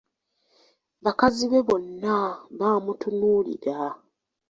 [1.05, 2.15] Bakazi be bonna
[2.57, 3.77] baamutunuulira.